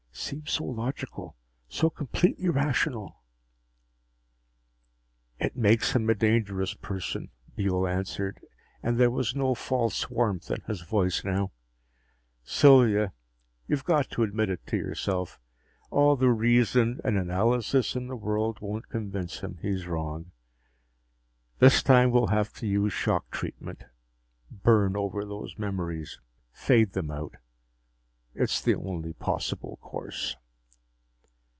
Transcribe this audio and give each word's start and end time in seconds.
"seems 0.31 0.51
so 0.51 0.63
logical, 0.65 1.35
so 1.67 1.89
completely 1.89 2.47
rational." 2.47 3.23
"It 5.39 5.55
makes 5.55 5.93
him 5.95 6.09
a 6.09 6.15
dangerous 6.15 6.73
person," 6.73 7.31
Buehl 7.57 7.87
answered, 7.89 8.39
and 8.83 8.97
there 8.97 9.09
was 9.09 9.35
no 9.35 9.55
false 9.55 10.09
warmth 10.11 10.51
in 10.51 10.61
his 10.67 10.81
voice 10.81 11.25
now. 11.25 11.51
"Sylvia, 12.43 13.13
you've 13.67 13.83
got 13.83 14.09
to 14.11 14.23
admit 14.23 14.49
it 14.51 14.65
to 14.67 14.77
yourself. 14.77 15.39
All 15.89 16.15
the 16.15 16.29
reason 16.29 17.01
and 17.03 17.17
analysis 17.17 17.95
in 17.95 18.07
the 18.07 18.15
world 18.15 18.59
won't 18.61 18.89
convince 18.89 19.39
him 19.39 19.57
he's 19.61 19.87
wrong. 19.87 20.31
This 21.59 21.81
time 21.81 22.11
we'll 22.11 22.27
have 22.27 22.53
to 22.55 22.67
use 22.67 22.93
shock 22.93 23.31
treatment. 23.31 23.85
Burn 24.51 24.95
over 24.95 25.25
those 25.25 25.57
memories, 25.57 26.19
fade 26.53 26.93
them 26.93 27.09
out. 27.11 27.35
It's 28.33 28.61
the 28.61 28.75
only 28.75 29.11
possible 29.11 29.77
course." 29.81 30.37